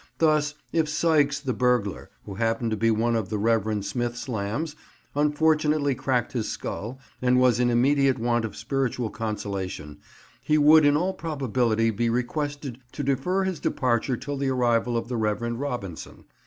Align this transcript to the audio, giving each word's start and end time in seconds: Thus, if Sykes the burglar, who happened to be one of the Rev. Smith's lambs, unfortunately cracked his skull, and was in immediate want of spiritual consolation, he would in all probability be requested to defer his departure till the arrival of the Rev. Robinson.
Thus, 0.17 0.55
if 0.71 0.89
Sykes 0.89 1.39
the 1.39 1.53
burglar, 1.53 2.09
who 2.25 2.33
happened 2.33 2.71
to 2.71 2.75
be 2.75 2.89
one 2.89 3.15
of 3.15 3.29
the 3.29 3.37
Rev. 3.37 3.85
Smith's 3.85 4.27
lambs, 4.27 4.75
unfortunately 5.13 5.93
cracked 5.93 6.31
his 6.31 6.49
skull, 6.49 6.97
and 7.21 7.39
was 7.39 7.59
in 7.59 7.69
immediate 7.69 8.17
want 8.17 8.43
of 8.43 8.55
spiritual 8.55 9.11
consolation, 9.11 9.99
he 10.41 10.57
would 10.57 10.85
in 10.85 10.97
all 10.97 11.13
probability 11.13 11.91
be 11.91 12.09
requested 12.09 12.79
to 12.93 13.03
defer 13.03 13.43
his 13.43 13.59
departure 13.59 14.17
till 14.17 14.37
the 14.37 14.49
arrival 14.49 14.97
of 14.97 15.07
the 15.07 15.17
Rev. 15.17 15.39
Robinson. 15.59 16.25